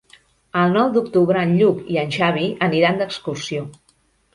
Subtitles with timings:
[0.61, 3.69] El nou d'octubre en Lluc i en Xavi aniran d'excursió.